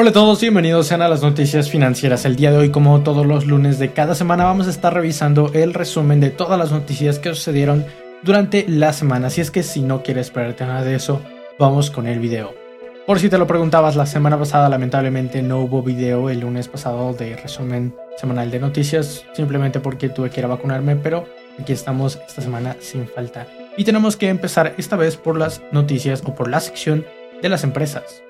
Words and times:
Hola 0.00 0.10
a 0.10 0.12
todos, 0.12 0.40
bienvenidos 0.40 0.86
sean 0.86 1.02
a 1.02 1.08
las 1.08 1.22
noticias 1.22 1.68
financieras. 1.70 2.24
El 2.24 2.36
día 2.36 2.52
de 2.52 2.58
hoy, 2.58 2.70
como 2.70 3.02
todos 3.02 3.26
los 3.26 3.46
lunes 3.46 3.80
de 3.80 3.92
cada 3.92 4.14
semana, 4.14 4.44
vamos 4.44 4.68
a 4.68 4.70
estar 4.70 4.94
revisando 4.94 5.50
el 5.54 5.74
resumen 5.74 6.20
de 6.20 6.30
todas 6.30 6.56
las 6.56 6.70
noticias 6.70 7.18
que 7.18 7.30
sucedieron 7.30 7.84
durante 8.22 8.64
la 8.68 8.92
semana. 8.92 9.26
Así 9.26 9.40
es 9.40 9.50
que 9.50 9.64
si 9.64 9.80
no 9.80 10.04
quieres 10.04 10.30
perderte 10.30 10.64
nada 10.64 10.84
de 10.84 10.94
eso, 10.94 11.20
vamos 11.58 11.90
con 11.90 12.06
el 12.06 12.20
video. 12.20 12.54
Por 13.08 13.18
si 13.18 13.28
te 13.28 13.38
lo 13.38 13.48
preguntabas, 13.48 13.96
la 13.96 14.06
semana 14.06 14.38
pasada 14.38 14.68
lamentablemente 14.68 15.42
no 15.42 15.58
hubo 15.58 15.82
video 15.82 16.30
el 16.30 16.38
lunes 16.38 16.68
pasado 16.68 17.12
de 17.12 17.34
resumen 17.34 17.92
semanal 18.18 18.52
de 18.52 18.60
noticias, 18.60 19.24
simplemente 19.32 19.80
porque 19.80 20.10
tuve 20.10 20.30
que 20.30 20.38
ir 20.38 20.44
a 20.44 20.50
vacunarme, 20.50 20.94
pero 20.94 21.26
aquí 21.58 21.72
estamos 21.72 22.20
esta 22.24 22.40
semana 22.40 22.76
sin 22.78 23.08
falta. 23.08 23.48
Y 23.76 23.82
tenemos 23.82 24.16
que 24.16 24.28
empezar 24.28 24.74
esta 24.78 24.94
vez 24.94 25.16
por 25.16 25.36
las 25.36 25.60
noticias 25.72 26.22
o 26.24 26.36
por 26.36 26.48
la 26.48 26.60
sección 26.60 27.04
de 27.42 27.48
las 27.48 27.64
empresas. 27.64 28.22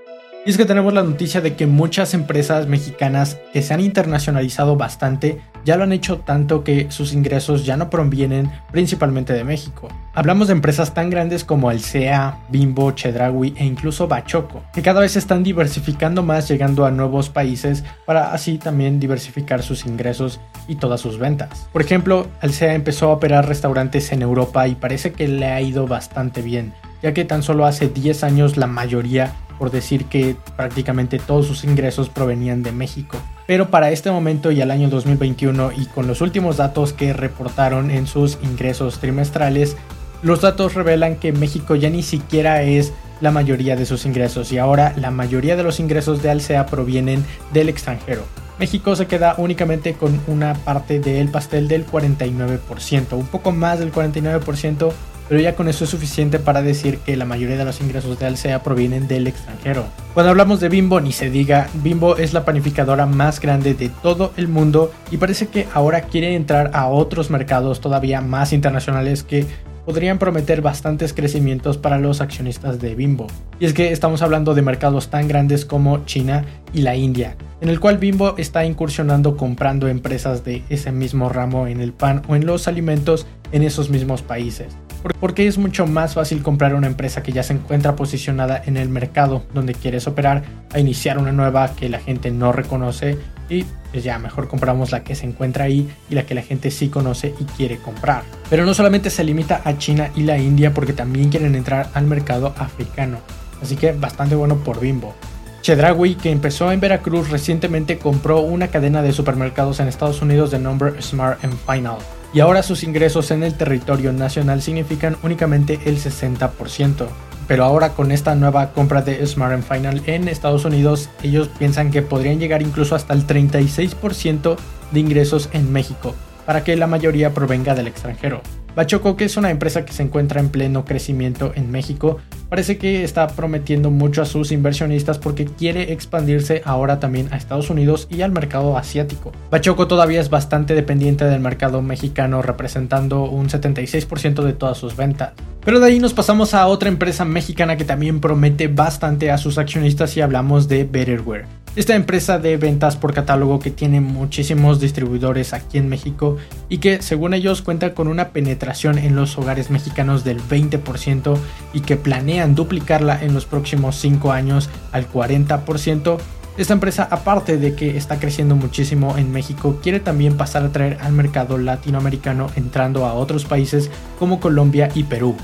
Y 0.47 0.51
es 0.51 0.56
que 0.56 0.65
tenemos 0.65 0.95
la 0.95 1.02
noticia 1.02 1.41
de 1.41 1.56
que 1.56 1.66
muchas 1.66 2.15
empresas 2.15 2.66
mexicanas 2.66 3.38
que 3.52 3.60
se 3.60 3.74
han 3.74 3.80
internacionalizado 3.80 4.76
bastante 4.76 5.40
ya 5.65 5.76
lo 5.76 5.82
han 5.85 5.93
hecho 5.93 6.21
tanto 6.21 6.65
que 6.65 6.90
sus 6.90 7.13
ingresos 7.13 7.66
ya 7.66 7.76
no 7.76 7.90
provienen 7.90 8.51
principalmente 8.71 9.35
de 9.35 9.45
México. 9.45 9.88
Hablamos 10.15 10.46
de 10.46 10.54
empresas 10.54 10.95
tan 10.95 11.10
grandes 11.10 11.45
como 11.45 11.68
Alsea, 11.68 12.38
Bimbo, 12.48 12.93
Chedraui 12.93 13.52
e 13.57 13.65
incluso 13.66 14.09
Bachoco, 14.09 14.63
que 14.73 14.80
cada 14.80 15.01
vez 15.01 15.16
están 15.16 15.43
diversificando 15.43 16.23
más 16.23 16.48
llegando 16.48 16.87
a 16.87 16.91
nuevos 16.91 17.29
países 17.29 17.85
para 18.07 18.32
así 18.32 18.57
también 18.57 19.01
diversificar 19.01 19.63
sus 19.63 19.85
ingresos 19.85 20.41
y 20.68 20.76
todas 20.76 21.01
sus 21.01 21.18
ventas. 21.18 21.68
Por 21.73 21.82
ejemplo, 21.82 22.26
Alsea 22.41 22.74
empezó 22.74 23.10
a 23.10 23.15
operar 23.15 23.46
restaurantes 23.46 24.13
en 24.13 24.23
Europa 24.23 24.66
y 24.66 24.76
parece 24.76 25.13
que 25.13 25.29
le 25.29 25.46
ha 25.46 25.60
ido 25.60 25.87
bastante 25.87 26.41
bien, 26.41 26.73
ya 27.02 27.13
que 27.13 27.26
tan 27.26 27.43
solo 27.43 27.66
hace 27.66 27.88
10 27.88 28.24
años 28.24 28.57
la 28.57 28.66
mayoría 28.66 29.35
por 29.59 29.70
decir 29.70 30.04
que 30.06 30.37
prácticamente 30.56 31.18
todos 31.18 31.46
sus 31.46 31.64
ingresos 31.64 32.09
provenían 32.09 32.62
de 32.62 32.73
México. 32.73 33.18
Pero 33.46 33.70
para 33.70 33.90
este 33.90 34.10
momento 34.10 34.51
y 34.51 34.60
al 34.60 34.70
año 34.70 34.88
2021 34.88 35.73
y 35.73 35.87
con 35.87 36.06
los 36.06 36.20
últimos 36.20 36.56
datos 36.56 36.92
que 36.92 37.12
reportaron 37.12 37.90
en 37.90 38.06
sus 38.06 38.38
ingresos 38.42 38.98
trimestrales, 38.98 39.76
los 40.23 40.40
datos 40.40 40.74
revelan 40.74 41.16
que 41.16 41.32
México 41.32 41.74
ya 41.74 41.90
ni 41.90 42.02
siquiera 42.02 42.62
es 42.62 42.92
la 43.20 43.30
mayoría 43.30 43.76
de 43.76 43.86
sus 43.86 44.04
ingresos 44.06 44.52
y 44.52 44.59
ahora 44.59 44.92
la 44.96 45.10
mayoría 45.10 45.56
de 45.56 45.62
los 45.62 45.80
ingresos 45.80 46.23
de 46.23 46.30
Alsea 46.30 46.66
provienen 46.66 47.24
del 47.52 47.68
extranjero. 47.68 48.23
México 48.59 48.96
se 48.96 49.06
queda 49.06 49.34
únicamente 49.38 49.95
con 49.95 50.20
una 50.26 50.54
parte 50.54 50.98
del 50.98 51.29
pastel 51.29 51.68
del 51.68 51.86
49%, 51.86 53.12
un 53.12 53.26
poco 53.26 53.52
más 53.52 53.79
del 53.79 53.92
49% 53.92 54.92
pero 55.29 55.40
ya 55.40 55.54
con 55.54 55.68
eso 55.68 55.84
es 55.84 55.90
suficiente 55.90 56.38
para 56.38 56.62
decir 56.62 56.98
que 56.98 57.16
la 57.16 57.24
mayoría 57.24 57.57
de 57.57 57.65
los 57.65 57.80
ingresos 57.80 58.18
de 58.18 58.26
Alsea 58.26 58.62
provienen 58.62 59.09
del 59.09 59.26
extranjero. 59.26 59.87
Cuando 60.15 60.30
hablamos 60.30 60.60
de 60.60 60.68
Bimbo, 60.68 61.01
ni 61.01 61.12
se 61.12 61.30
diga, 61.30 61.68
Bimbo 61.74 62.16
es 62.16 62.32
la 62.32 62.45
panificadora 62.45 63.07
más 63.07 63.40
grande 63.40 63.74
de 63.74 63.88
todo 63.88 64.32
el 64.37 64.48
mundo 64.48 64.93
y 65.10 65.19
parece 65.19 65.48
que 65.48 65.69
ahora 65.75 66.03
quiere 66.03 66.34
entrar 66.34 66.70
a 66.75 66.88
otros 66.88 67.31
mercados 67.31 67.81
todavía 67.81 68.20
más 68.20 68.53
internacionales 68.53 69.22
que 69.22 69.47
podrían 69.88 70.19
prometer 70.19 70.60
bastantes 70.60 71.15
crecimientos 71.15 71.78
para 71.78 71.97
los 71.97 72.21
accionistas 72.21 72.78
de 72.78 72.94
Bimbo. 72.94 73.26
Y 73.59 73.65
es 73.65 73.72
que 73.72 73.91
estamos 73.91 74.21
hablando 74.21 74.54
de 74.54 74.60
mercados 74.60 75.09
tan 75.09 75.28
grandes 75.28 75.65
como 75.65 76.04
China 76.04 76.44
y 76.75 76.82
la 76.82 76.94
India, 76.94 77.37
en 77.62 77.71
el 77.71 77.81
cual 77.81 77.97
Bimbo 77.97 78.37
está 78.37 78.66
incursionando 78.66 79.38
comprando 79.38 79.88
empresas 79.88 80.44
de 80.44 80.62
ese 80.69 80.93
mismo 80.93 81.31
ramo 81.31 81.69
en 81.69 81.81
el 81.81 81.94
pan 81.94 82.21
o 82.28 82.37
en 82.37 82.44
los 82.44 82.69
alimentos 82.69 83.27
en 83.50 83.62
esos 83.62 83.88
mismos 83.88 84.21
países 84.21 84.77
porque 85.21 85.47
es 85.47 85.59
mucho 85.59 85.87
más 85.87 86.15
fácil 86.15 86.43
comprar 86.43 86.75
una 86.75 86.88
empresa 86.88 87.22
que 87.22 87.32
ya 87.32 87.43
se 87.43 87.53
encuentra 87.53 87.97
posicionada 87.97 88.60
en 88.66 88.77
el 88.77 88.88
mercado 88.88 89.44
donde 89.54 89.72
quieres 89.72 90.06
operar 90.06 90.43
a 90.72 90.81
iniciar 90.81 91.19
una 91.19 91.32
nueva 91.32 91.75
que 91.77 91.88
la 91.88 92.00
gente 92.00 92.31
no 92.32 92.53
reconoce 92.53 93.16
y 93.48 93.64
pues 93.91 94.04
ya 94.04 94.19
mejor 94.19 94.48
compramos 94.48 94.91
la 94.91 95.04
que 95.04 95.14
se 95.14 95.26
encuentra 95.26 95.64
ahí 95.64 95.88
y 96.10 96.14
la 96.14 96.25
que 96.25 96.34
la 96.34 96.42
gente 96.42 96.70
sí 96.70 96.88
conoce 96.88 97.34
y 97.38 97.44
quiere 97.44 97.78
comprar. 97.78 98.22
Pero 98.50 98.66
no 98.66 98.75
solamente 98.75 99.10
se 99.10 99.25
limita 99.25 99.62
a 99.64 99.78
China 99.78 100.10
y 100.14 100.22
la 100.22 100.38
India 100.38 100.75
porque 100.75 100.92
también 100.92 101.31
quieren 101.31 101.54
entrar 101.54 101.91
al 101.94 102.06
mercado 102.06 102.54
africano, 102.59 103.19
así 103.62 103.76
que 103.76 103.92
bastante 103.92 104.34
bueno 104.34 104.56
por 104.56 104.81
Bimbo. 104.81 105.14
Chedraui, 105.62 106.14
que 106.14 106.31
empezó 106.31 106.70
en 106.70 106.81
Veracruz, 106.81 107.31
recientemente 107.31 107.98
compró 107.98 108.41
una 108.41 108.69
cadena 108.69 109.03
de 109.03 109.12
supermercados 109.12 109.80
en 109.80 109.88
Estados 109.88 110.22
Unidos 110.22 110.50
de 110.50 110.59
nombre 110.59 111.03
Smart 111.03 111.44
and 111.44 111.59
Final 111.66 111.98
y 112.32 112.41
ahora 112.41 112.62
sus 112.62 112.82
ingresos 112.84 113.30
en 113.30 113.42
el 113.42 113.54
territorio 113.54 114.12
nacional 114.12 114.62
significan 114.62 115.16
únicamente 115.22 115.80
el 115.86 115.98
60%. 115.98 117.06
Pero 117.48 117.64
ahora 117.64 117.94
con 117.94 118.12
esta 118.12 118.34
nueva 118.34 118.72
compra 118.72 119.00
de 119.00 119.26
Smart 119.26 119.62
Final 119.62 120.03
en 120.06 120.28
Estados 120.28 120.66
Unidos, 120.66 121.09
ellos 121.22 121.48
piensan 121.59 121.91
que 121.91 122.03
podrían 122.03 122.38
llegar 122.38 122.60
incluso 122.60 122.94
hasta 122.94 123.14
el 123.14 123.26
36% 123.26 124.56
de 124.92 125.00
ingresos 125.00 125.48
en 125.53 125.72
México, 125.72 126.14
para 126.44 126.62
que 126.62 126.76
la 126.76 126.86
mayoría 126.86 127.32
provenga 127.32 127.75
del 127.75 127.88
extranjero. 127.88 128.42
Bachoco, 128.78 129.16
que 129.16 129.25
es 129.25 129.37
una 129.37 129.50
empresa 129.50 129.84
que 129.84 129.93
se 129.93 130.05
encuentra 130.05 130.39
en 130.39 130.50
pleno 130.50 130.84
crecimiento 130.84 131.50
en 131.56 131.69
México, 131.72 132.19
parece 132.49 132.78
que 132.78 133.03
está 133.03 133.27
prometiendo 133.27 133.91
mucho 133.91 134.22
a 134.22 134.25
sus 134.25 134.53
inversionistas 134.53 135.19
porque 135.19 135.47
quiere 135.47 135.93
expandirse 135.93 136.62
ahora 136.65 137.00
también 137.00 137.27
a 137.33 137.37
Estados 137.37 137.71
Unidos 137.71 138.06
y 138.09 138.22
al 138.22 138.31
mercado 138.31 138.78
asiático. 138.78 139.33
Bachoco 139.50 139.89
todavía 139.89 140.21
es 140.21 140.31
bastante 140.31 140.77
dependiente 140.77 141.25
del 141.25 141.41
mercado 141.41 141.83
mexicano, 141.83 142.41
representando 142.41 143.25
un 143.25 143.49
76% 143.49 144.44
de 144.44 144.53
todas 144.53 144.78
sus 144.78 144.95
ventas. 144.95 145.33
Pero 145.65 145.81
de 145.81 145.87
ahí 145.87 145.99
nos 145.99 146.15
pasamos 146.15 146.55
a 146.55 146.69
otra 146.69 146.89
empresa 146.89 147.25
mexicana 147.25 147.77
que 147.77 147.84
también 147.84 148.21
promete 148.21 148.69
bastante 148.69 149.33
a 149.33 149.39
sus 149.39 149.59
accionistas 149.59 150.16
y 150.16 150.21
hablamos 150.21 150.69
de 150.69 150.84
Betterware. 150.84 151.47
Esta 151.78 151.94
empresa 151.94 152.41
de 152.41 152.56
ventas 152.56 152.97
por 152.97 153.15
catálogo 153.15 153.61
que 153.61 153.71
tiene 153.71 154.00
muchísimos 154.00 154.81
distribuidores 154.81 155.53
aquí 155.53 155.78
en 155.78 155.89
México 155.89 156.37
y 156.69 156.78
que 156.78 157.03
según 157.03 157.34
ellos 157.34 157.62
cuenta 157.62 157.94
con 157.94 158.09
una 158.09 158.31
penetración 158.31 158.99
en 158.99 159.15
los 159.15 159.39
hogares 159.39 159.71
mexicanos 159.71 160.25
del 160.25 160.41
20% 160.43 161.37
y 161.72 161.83
que 161.83 161.97
planean 161.97 162.56
duplicarla 162.56 163.22
en 163.22 163.33
los 163.33 163.47
próximos 163.47 163.94
5 163.94 164.33
años 164.33 164.69
al 164.91 165.09
40%. 165.09 166.19
Esta 166.56 166.72
empresa, 166.72 167.06
aparte 167.09 167.59
de 167.59 167.77
que 167.77 167.97
está 167.97 168.19
creciendo 168.19 168.56
muchísimo 168.56 169.16
en 169.16 169.31
México, 169.31 169.78
quiere 169.81 170.00
también 170.00 170.37
pasar 170.37 170.65
a 170.65 170.72
traer 170.72 170.99
al 171.00 171.12
mercado 171.12 171.59
latinoamericano 171.59 172.49
entrando 172.56 173.06
a 173.06 173.15
otros 173.15 173.45
países 173.45 173.89
como 174.19 174.41
Colombia 174.41 174.91
y 174.97 175.05
Perú. 175.05 175.37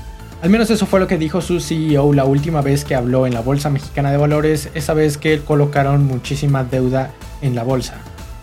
Al 0.45 0.51
menos 0.51 0.69
eso 0.69 0.85
fue 0.85 0.99
lo 0.99 1.07
que 1.07 1.17
dijo 1.17 1.41
su 1.41 1.59
CEO 1.59 2.13
la 2.13 2.23
última 2.23 2.61
vez 2.61 2.85
que 2.85 2.93
habló 2.93 3.25
en 3.25 3.33
la 3.33 3.41
Bolsa 3.41 3.71
Mexicana 3.71 4.11
de 4.11 4.17
Valores, 4.17 4.69
esa 4.75 4.93
vez 4.93 5.17
que 5.17 5.39
colocaron 5.39 6.05
muchísima 6.05 6.63
deuda 6.63 7.09
en 7.41 7.55
la 7.55 7.63
bolsa. 7.63 7.95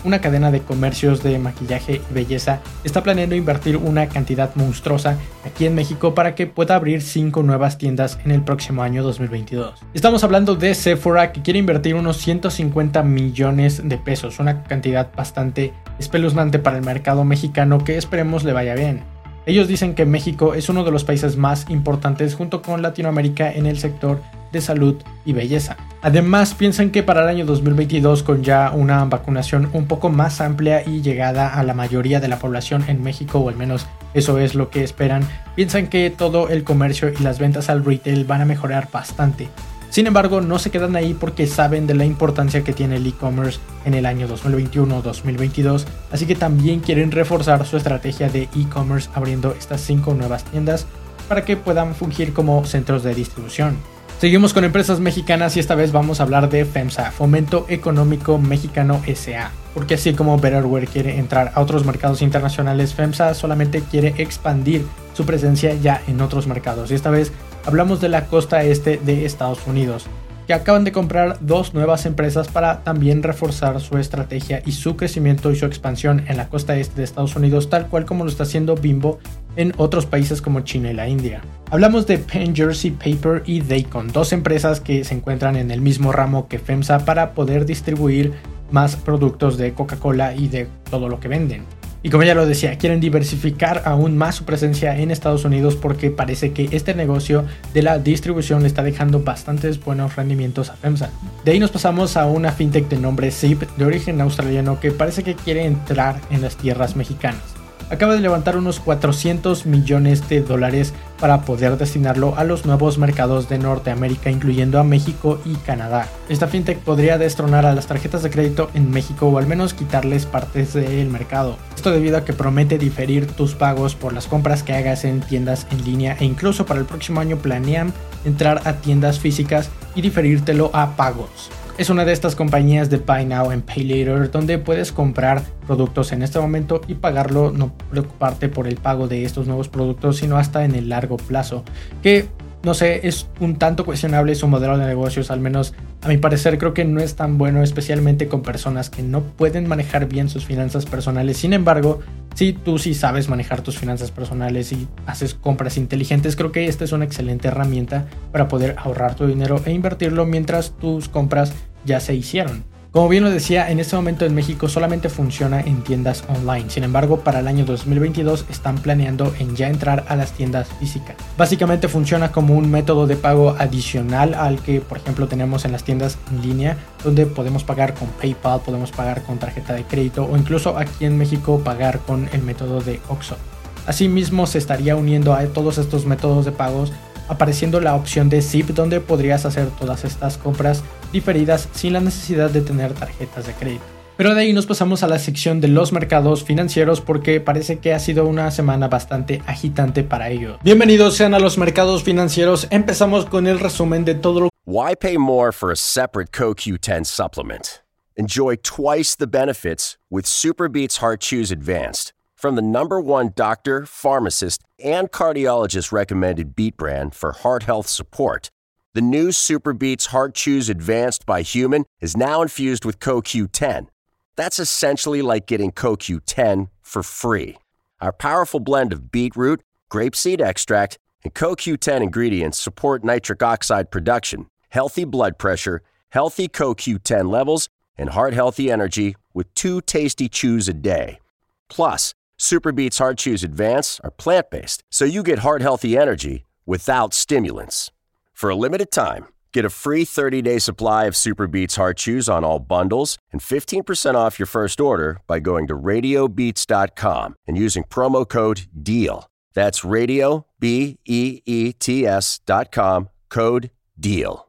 Una 0.02 0.20
cadena 0.20 0.50
de 0.50 0.62
comercios 0.62 1.22
de 1.22 1.38
maquillaje 1.38 2.00
y 2.10 2.12
belleza 2.12 2.58
está 2.82 3.04
planeando 3.04 3.36
invertir 3.36 3.76
una 3.76 4.08
cantidad 4.08 4.52
monstruosa 4.56 5.16
aquí 5.46 5.64
en 5.64 5.76
México 5.76 6.12
para 6.12 6.34
que 6.34 6.48
pueda 6.48 6.74
abrir 6.74 7.02
5 7.02 7.44
nuevas 7.44 7.78
tiendas 7.78 8.18
en 8.24 8.32
el 8.32 8.42
próximo 8.42 8.82
año 8.82 9.04
2022. 9.04 9.84
Estamos 9.94 10.24
hablando 10.24 10.56
de 10.56 10.74
Sephora 10.74 11.30
que 11.30 11.42
quiere 11.42 11.60
invertir 11.60 11.94
unos 11.94 12.16
150 12.16 13.00
millones 13.04 13.80
de 13.88 13.96
pesos, 13.96 14.40
una 14.40 14.64
cantidad 14.64 15.08
bastante 15.14 15.72
espeluznante 16.00 16.58
para 16.58 16.78
el 16.78 16.84
mercado 16.84 17.22
mexicano 17.22 17.84
que 17.84 17.96
esperemos 17.96 18.42
le 18.42 18.52
vaya 18.52 18.74
bien. 18.74 19.11
Ellos 19.44 19.66
dicen 19.66 19.94
que 19.94 20.06
México 20.06 20.54
es 20.54 20.68
uno 20.68 20.84
de 20.84 20.92
los 20.92 21.04
países 21.04 21.36
más 21.36 21.68
importantes 21.68 22.34
junto 22.34 22.62
con 22.62 22.80
Latinoamérica 22.80 23.50
en 23.52 23.66
el 23.66 23.78
sector 23.78 24.20
de 24.52 24.60
salud 24.60 24.96
y 25.24 25.32
belleza. 25.32 25.76
Además, 26.02 26.54
piensan 26.54 26.90
que 26.90 27.02
para 27.02 27.22
el 27.22 27.28
año 27.28 27.46
2022, 27.46 28.22
con 28.22 28.44
ya 28.44 28.70
una 28.72 29.04
vacunación 29.04 29.68
un 29.72 29.86
poco 29.86 30.10
más 30.10 30.40
amplia 30.40 30.86
y 30.86 31.00
llegada 31.00 31.54
a 31.54 31.62
la 31.64 31.74
mayoría 31.74 32.20
de 32.20 32.28
la 32.28 32.38
población 32.38 32.84
en 32.86 33.02
México, 33.02 33.38
o 33.38 33.48
al 33.48 33.56
menos 33.56 33.86
eso 34.14 34.38
es 34.38 34.54
lo 34.54 34.70
que 34.70 34.84
esperan, 34.84 35.26
piensan 35.56 35.88
que 35.88 36.10
todo 36.10 36.48
el 36.48 36.64
comercio 36.64 37.08
y 37.08 37.22
las 37.22 37.38
ventas 37.38 37.70
al 37.70 37.84
retail 37.84 38.24
van 38.24 38.42
a 38.42 38.44
mejorar 38.44 38.88
bastante. 38.92 39.48
Sin 39.92 40.06
embargo, 40.06 40.40
no 40.40 40.58
se 40.58 40.70
quedan 40.70 40.96
ahí 40.96 41.12
porque 41.12 41.46
saben 41.46 41.86
de 41.86 41.92
la 41.92 42.06
importancia 42.06 42.64
que 42.64 42.72
tiene 42.72 42.96
el 42.96 43.06
e-commerce 43.06 43.60
en 43.84 43.92
el 43.92 44.06
año 44.06 44.26
2021-2022, 44.26 45.84
así 46.10 46.24
que 46.24 46.34
también 46.34 46.80
quieren 46.80 47.10
reforzar 47.10 47.66
su 47.66 47.76
estrategia 47.76 48.30
de 48.30 48.48
e-commerce 48.56 49.10
abriendo 49.12 49.52
estas 49.52 49.82
5 49.82 50.14
nuevas 50.14 50.44
tiendas 50.44 50.86
para 51.28 51.44
que 51.44 51.58
puedan 51.58 51.94
fungir 51.94 52.32
como 52.32 52.64
centros 52.64 53.02
de 53.02 53.14
distribución. 53.14 53.76
Seguimos 54.18 54.54
con 54.54 54.64
empresas 54.64 54.98
mexicanas 54.98 55.58
y 55.58 55.60
esta 55.60 55.74
vez 55.74 55.92
vamos 55.92 56.20
a 56.20 56.22
hablar 56.22 56.48
de 56.48 56.64
FEMSA, 56.64 57.10
Fomento 57.10 57.66
Económico 57.68 58.38
Mexicano 58.38 59.02
SA. 59.14 59.50
Porque 59.74 59.94
así 59.94 60.14
como 60.14 60.38
Betterware 60.38 60.88
quiere 60.88 61.18
entrar 61.18 61.52
a 61.54 61.60
otros 61.60 61.84
mercados 61.84 62.22
internacionales, 62.22 62.94
FEMSA 62.94 63.34
solamente 63.34 63.82
quiere 63.82 64.14
expandir 64.16 64.86
su 65.12 65.26
presencia 65.26 65.74
ya 65.74 66.00
en 66.06 66.22
otros 66.22 66.46
mercados. 66.46 66.90
Y 66.90 66.94
esta 66.94 67.10
vez 67.10 67.32
hablamos 67.64 68.00
de 68.00 68.08
la 68.08 68.26
costa 68.26 68.62
este 68.64 68.98
de 68.98 69.24
Estados 69.24 69.66
Unidos 69.66 70.06
que 70.46 70.54
acaban 70.54 70.84
de 70.84 70.92
comprar 70.92 71.38
dos 71.40 71.72
nuevas 71.72 72.04
empresas 72.04 72.48
para 72.48 72.82
también 72.82 73.22
reforzar 73.22 73.80
su 73.80 73.98
estrategia 73.98 74.62
y 74.66 74.72
su 74.72 74.96
crecimiento 74.96 75.50
y 75.50 75.56
su 75.56 75.66
expansión 75.66 76.24
en 76.26 76.36
la 76.36 76.48
costa 76.48 76.76
este 76.76 76.96
de 76.96 77.04
Estados 77.04 77.36
Unidos, 77.36 77.70
tal 77.70 77.86
cual 77.86 78.04
como 78.04 78.24
lo 78.24 78.30
está 78.30 78.42
haciendo 78.42 78.74
Bimbo 78.74 79.18
en 79.56 79.72
otros 79.76 80.06
países 80.06 80.42
como 80.42 80.60
China 80.60 80.90
y 80.90 80.94
la 80.94 81.08
India. 81.08 81.42
Hablamos 81.70 82.06
de 82.06 82.18
Penn 82.18 82.54
Jersey 82.56 82.90
Paper 82.90 83.42
y 83.46 83.60
Daycon, 83.60 84.08
dos 84.08 84.32
empresas 84.32 84.80
que 84.80 85.04
se 85.04 85.14
encuentran 85.14 85.56
en 85.56 85.70
el 85.70 85.80
mismo 85.80 86.12
ramo 86.12 86.48
que 86.48 86.58
FEMSA 86.58 87.04
para 87.04 87.32
poder 87.34 87.64
distribuir 87.64 88.32
más 88.70 88.96
productos 88.96 89.58
de 89.58 89.74
Coca-Cola 89.74 90.34
y 90.34 90.48
de 90.48 90.66
todo 90.90 91.08
lo 91.08 91.20
que 91.20 91.28
venden. 91.28 91.64
Y 92.02 92.10
como 92.10 92.24
ya 92.24 92.34
lo 92.34 92.46
decía, 92.46 92.76
quieren 92.78 93.00
diversificar 93.00 93.82
aún 93.84 94.16
más 94.16 94.34
su 94.34 94.44
presencia 94.44 94.98
en 94.98 95.10
Estados 95.10 95.44
Unidos 95.44 95.76
porque 95.76 96.10
parece 96.10 96.52
que 96.52 96.68
este 96.72 96.94
negocio 96.94 97.44
de 97.74 97.82
la 97.82 97.98
distribución 97.98 98.62
le 98.62 98.68
está 98.68 98.82
dejando 98.82 99.20
bastantes 99.20 99.82
buenos 99.82 100.16
rendimientos 100.16 100.70
a 100.70 100.76
FEMSA. 100.76 101.10
De 101.44 101.52
ahí 101.52 101.60
nos 101.60 101.70
pasamos 101.70 102.16
a 102.16 102.26
una 102.26 102.50
fintech 102.50 102.88
de 102.88 102.98
nombre 102.98 103.30
Zip 103.30 103.62
de 103.76 103.84
origen 103.84 104.20
australiano 104.20 104.80
que 104.80 104.90
parece 104.90 105.22
que 105.22 105.34
quiere 105.34 105.64
entrar 105.64 106.20
en 106.30 106.42
las 106.42 106.56
tierras 106.56 106.96
mexicanas 106.96 107.51
acaba 107.92 108.14
de 108.14 108.20
levantar 108.20 108.56
unos 108.56 108.80
400 108.80 109.66
millones 109.66 110.26
de 110.28 110.40
dólares 110.40 110.94
para 111.20 111.42
poder 111.42 111.76
destinarlo 111.76 112.34
a 112.38 112.42
los 112.42 112.64
nuevos 112.64 112.96
mercados 112.96 113.50
de 113.50 113.58
Norteamérica, 113.58 114.30
incluyendo 114.30 114.80
a 114.80 114.82
México 114.82 115.38
y 115.44 115.54
Canadá. 115.56 116.08
Esta 116.30 116.48
fintech 116.48 116.78
podría 116.78 117.18
destronar 117.18 117.66
a 117.66 117.74
las 117.74 117.86
tarjetas 117.86 118.22
de 118.22 118.30
crédito 118.30 118.70
en 118.72 118.90
México 118.90 119.28
o 119.28 119.38
al 119.38 119.46
menos 119.46 119.74
quitarles 119.74 120.24
partes 120.24 120.72
del 120.72 121.10
mercado. 121.10 121.58
Esto 121.76 121.90
debido 121.90 122.16
a 122.16 122.24
que 122.24 122.32
promete 122.32 122.78
diferir 122.78 123.26
tus 123.26 123.54
pagos 123.54 123.94
por 123.94 124.14
las 124.14 124.26
compras 124.26 124.62
que 124.62 124.72
hagas 124.72 125.04
en 125.04 125.20
tiendas 125.20 125.66
en 125.70 125.84
línea 125.84 126.16
e 126.18 126.24
incluso 126.24 126.64
para 126.64 126.80
el 126.80 126.86
próximo 126.86 127.20
año 127.20 127.36
planean 127.36 127.92
entrar 128.24 128.62
a 128.64 128.78
tiendas 128.78 129.18
físicas 129.18 129.68
y 129.94 130.00
diferírtelo 130.00 130.70
a 130.72 130.96
pagos. 130.96 131.50
Es 131.78 131.88
una 131.88 132.04
de 132.04 132.12
estas 132.12 132.36
compañías 132.36 132.90
de 132.90 132.98
Buy 132.98 133.24
Now 133.24 133.50
and 133.50 133.64
Pay 133.64 133.84
Later 133.84 134.30
donde 134.30 134.58
puedes 134.58 134.92
comprar 134.92 135.42
productos 135.66 136.12
en 136.12 136.22
este 136.22 136.38
momento 136.38 136.82
y 136.86 136.94
pagarlo, 136.94 137.50
no 137.50 137.72
preocuparte 137.90 138.50
por 138.50 138.68
el 138.68 138.76
pago 138.76 139.08
de 139.08 139.24
estos 139.24 139.46
nuevos 139.46 139.68
productos, 139.68 140.18
sino 140.18 140.36
hasta 140.36 140.64
en 140.66 140.74
el 140.74 140.90
largo 140.90 141.16
plazo. 141.16 141.64
Que 142.02 142.28
no 142.62 142.74
sé, 142.74 143.06
es 143.06 143.26
un 143.40 143.56
tanto 143.56 143.84
cuestionable 143.84 144.34
su 144.34 144.46
modelo 144.46 144.78
de 144.78 144.86
negocios, 144.86 145.30
al 145.30 145.40
menos 145.40 145.74
a 146.02 146.08
mi 146.08 146.16
parecer 146.16 146.58
creo 146.58 146.74
que 146.74 146.84
no 146.84 147.00
es 147.00 147.16
tan 147.16 147.38
bueno, 147.38 147.62
especialmente 147.62 148.28
con 148.28 148.42
personas 148.42 148.88
que 148.88 149.02
no 149.02 149.22
pueden 149.22 149.66
manejar 149.66 150.08
bien 150.08 150.28
sus 150.28 150.44
finanzas 150.44 150.86
personales. 150.86 151.36
Sin 151.36 151.52
embargo, 151.52 152.00
si 152.34 152.52
tú 152.52 152.78
sí 152.78 152.94
sabes 152.94 153.28
manejar 153.28 153.62
tus 153.62 153.78
finanzas 153.78 154.10
personales 154.10 154.72
y 154.72 154.86
haces 155.06 155.34
compras 155.34 155.76
inteligentes, 155.76 156.36
creo 156.36 156.52
que 156.52 156.66
esta 156.66 156.84
es 156.84 156.92
una 156.92 157.04
excelente 157.04 157.48
herramienta 157.48 158.06
para 158.30 158.48
poder 158.48 158.76
ahorrar 158.78 159.16
tu 159.16 159.26
dinero 159.26 159.60
e 159.64 159.72
invertirlo 159.72 160.24
mientras 160.24 160.72
tus 160.78 161.08
compras 161.08 161.52
ya 161.84 162.00
se 162.00 162.14
hicieron. 162.14 162.71
Como 162.92 163.08
bien 163.08 163.24
lo 163.24 163.30
decía, 163.30 163.70
en 163.70 163.80
este 163.80 163.96
momento 163.96 164.26
en 164.26 164.34
México 164.34 164.68
solamente 164.68 165.08
funciona 165.08 165.62
en 165.62 165.80
tiendas 165.82 166.24
online. 166.28 166.68
Sin 166.68 166.84
embargo, 166.84 167.20
para 167.20 167.40
el 167.40 167.48
año 167.48 167.64
2022 167.64 168.44
están 168.50 168.76
planeando 168.76 169.32
en 169.38 169.56
ya 169.56 169.68
entrar 169.68 170.04
a 170.08 170.14
las 170.14 170.32
tiendas 170.32 170.68
físicas. 170.78 171.16
Básicamente 171.38 171.88
funciona 171.88 172.32
como 172.32 172.54
un 172.54 172.70
método 172.70 173.06
de 173.06 173.16
pago 173.16 173.56
adicional 173.58 174.34
al 174.34 174.60
que, 174.60 174.82
por 174.82 174.98
ejemplo, 174.98 175.26
tenemos 175.26 175.64
en 175.64 175.72
las 175.72 175.84
tiendas 175.84 176.18
en 176.30 176.42
línea, 176.42 176.76
donde 177.02 177.24
podemos 177.24 177.64
pagar 177.64 177.94
con 177.94 178.08
PayPal, 178.08 178.60
podemos 178.60 178.92
pagar 178.92 179.22
con 179.22 179.38
tarjeta 179.38 179.72
de 179.72 179.84
crédito 179.84 180.28
o 180.30 180.36
incluso 180.36 180.76
aquí 180.76 181.06
en 181.06 181.16
México 181.16 181.62
pagar 181.64 182.00
con 182.00 182.28
el 182.34 182.42
método 182.42 182.82
de 182.82 183.00
OXXO. 183.08 183.38
Asimismo, 183.86 184.46
se 184.46 184.58
estaría 184.58 184.96
uniendo 184.96 185.32
a 185.32 185.46
todos 185.46 185.78
estos 185.78 186.04
métodos 186.04 186.44
de 186.44 186.52
pagos 186.52 186.92
apareciendo 187.32 187.80
la 187.80 187.94
opción 187.94 188.28
de 188.28 188.42
Zip 188.42 188.68
donde 188.70 189.00
podrías 189.00 189.44
hacer 189.44 189.68
todas 189.78 190.04
estas 190.04 190.38
compras 190.38 190.82
diferidas 191.12 191.68
sin 191.72 191.94
la 191.94 192.00
necesidad 192.00 192.50
de 192.50 192.60
tener 192.60 192.92
tarjetas 192.94 193.46
de 193.46 193.52
crédito. 193.54 193.84
Pero 194.16 194.34
de 194.34 194.42
ahí 194.42 194.52
nos 194.52 194.66
pasamos 194.66 195.02
a 195.02 195.08
la 195.08 195.18
sección 195.18 195.60
de 195.60 195.68
los 195.68 195.92
mercados 195.92 196.44
financieros 196.44 197.00
porque 197.00 197.40
parece 197.40 197.78
que 197.78 197.92
ha 197.92 197.98
sido 197.98 198.26
una 198.26 198.50
semana 198.50 198.88
bastante 198.88 199.42
agitante 199.46 200.04
para 200.04 200.30
ellos. 200.30 200.58
Bienvenidos 200.62 201.16
sean 201.16 201.34
a 201.34 201.38
los 201.38 201.58
mercados 201.58 202.04
financieros. 202.04 202.68
Empezamos 202.70 203.26
con 203.26 203.46
el 203.46 203.58
resumen 203.58 204.04
de 204.04 204.14
todo 204.14 204.40
lo 204.40 204.48
Why 204.64 204.94
pay 204.94 205.18
more 205.18 205.50
for 205.50 205.72
a 205.72 205.76
separate 205.76 206.30
CoQ10 206.30 207.06
supplement? 207.06 207.82
Enjoy 208.16 208.56
twice 208.56 209.16
the 209.16 209.26
benefits 209.26 209.98
with 210.08 210.24
Super 210.24 210.68
Beats 210.68 210.98
Heart 210.98 211.20
Chews 211.20 211.50
Advanced 211.50 212.12
from 212.42 212.56
the 212.56 212.60
number 212.60 213.00
one 213.00 213.32
doctor, 213.36 213.86
pharmacist, 213.86 214.64
and 214.82 215.12
cardiologist 215.12 215.92
recommended 215.92 216.56
beat 216.56 216.76
brand 216.76 217.14
for 217.14 217.30
heart 217.30 217.62
health 217.62 217.86
support. 217.86 218.50
The 218.94 219.00
new 219.00 219.30
Super 219.30 219.72
Beats 219.72 220.06
Heart 220.06 220.34
Chews 220.34 220.68
Advanced 220.68 221.24
by 221.24 221.42
Human 221.42 221.84
is 222.00 222.16
now 222.16 222.42
infused 222.42 222.84
with 222.84 222.98
CoQ10. 222.98 223.86
That's 224.34 224.58
essentially 224.58 225.22
like 225.22 225.46
getting 225.46 225.70
CoQ10 225.70 226.68
for 226.80 227.04
free. 227.04 227.58
Our 228.00 228.12
powerful 228.12 228.58
blend 228.58 228.92
of 228.92 229.12
beetroot, 229.12 229.62
grapeseed 229.88 230.40
extract, 230.40 230.98
and 231.22 231.32
CoQ10 231.32 232.02
ingredients 232.02 232.58
support 232.58 233.04
nitric 233.04 233.40
oxide 233.44 233.92
production, 233.92 234.48
healthy 234.70 235.04
blood 235.04 235.38
pressure, 235.38 235.80
healthy 236.08 236.48
CoQ10 236.48 237.30
levels, 237.30 237.68
and 237.96 238.10
heart 238.10 238.34
healthy 238.34 238.68
energy 238.68 239.14
with 239.32 239.54
two 239.54 239.80
tasty 239.80 240.28
chews 240.28 240.68
a 240.68 240.74
day. 240.74 241.20
Plus, 241.68 242.14
Super 242.44 242.72
Beats 242.72 242.98
Heart 242.98 243.18
Chews 243.18 243.44
Advance 243.44 244.00
are 244.02 244.10
plant 244.10 244.50
based, 244.50 244.82
so 244.90 245.04
you 245.04 245.22
get 245.22 245.38
heart 245.38 245.62
healthy 245.62 245.96
energy 245.96 246.44
without 246.66 247.14
stimulants. 247.14 247.92
For 248.32 248.50
a 248.50 248.56
limited 248.56 248.90
time, 248.90 249.28
get 249.52 249.64
a 249.64 249.70
free 249.70 250.04
30-day 250.04 250.58
supply 250.58 251.04
of 251.04 251.14
Super 251.14 251.46
Beats 251.46 251.76
Heart 251.76 251.98
Chews 251.98 252.28
on 252.28 252.42
all 252.42 252.58
bundles 252.58 253.16
and 253.30 253.40
15% 253.40 254.16
off 254.16 254.40
your 254.40 254.46
first 254.46 254.80
order 254.80 255.20
by 255.28 255.38
going 255.38 255.68
to 255.68 255.76
radiobeats.com 255.76 257.36
and 257.46 257.56
using 257.56 257.84
promo 257.84 258.28
code 258.28 258.62
DEAL. 258.82 259.28
That's 259.54 259.84
radio 259.84 260.44
b 260.58 260.98
e 261.06 261.42
e 261.46 261.72
t 261.72 262.04
s.com 262.04 263.08
code 263.28 263.70
DEAL. 264.00 264.48